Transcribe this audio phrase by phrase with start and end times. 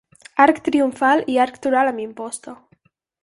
[0.45, 2.57] Arc triomfal i arc toral amb imposta.